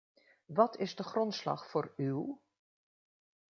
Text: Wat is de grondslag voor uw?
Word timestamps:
Wat 0.45 0.77
is 0.77 0.95
de 0.95 1.03
grondslag 1.03 1.67
voor 1.69 1.93
uw? 1.97 2.41